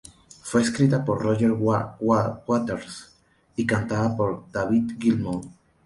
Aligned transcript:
Fue 0.41 0.63
escrita 0.63 1.05
por 1.05 1.21
Roger 1.21 1.51
Waters 1.51 3.13
y 3.55 3.67
cantada 3.67 4.17
por 4.17 4.49
David 4.51 4.93
Gilmour. 4.99 5.43